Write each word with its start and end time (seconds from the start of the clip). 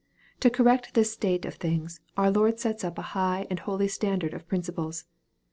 To 0.39 0.49
cor 0.49 0.65
rect 0.65 0.95
this 0.95 1.13
state 1.13 1.45
of 1.45 1.53
things, 1.53 1.99
our 2.17 2.31
Lord 2.31 2.59
sets 2.59 2.83
up 2.83 2.97
a 2.97 3.01
high 3.13 3.45
and 3.51 3.59
holy 3.59 3.87
standard 3.87 4.33
of 4.33 4.47
principles. 4.47 5.05